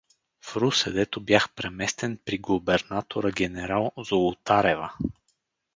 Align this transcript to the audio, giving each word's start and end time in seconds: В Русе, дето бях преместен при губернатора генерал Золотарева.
В 0.41 0.55
Русе, 0.55 0.91
дето 0.91 1.21
бях 1.21 1.49
преместен 1.49 2.19
при 2.25 2.37
губернатора 2.37 3.31
генерал 3.31 3.91
Золотарева. 3.97 4.93